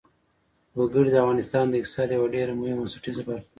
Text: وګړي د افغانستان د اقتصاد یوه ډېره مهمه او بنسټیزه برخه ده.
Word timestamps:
وګړي 0.77 1.09
د 1.11 1.15
افغانستان 1.23 1.65
د 1.69 1.73
اقتصاد 1.79 2.07
یوه 2.15 2.27
ډېره 2.35 2.51
مهمه 2.59 2.75
او 2.81 2.85
بنسټیزه 2.85 3.21
برخه 3.27 3.39
ده. 3.39 3.45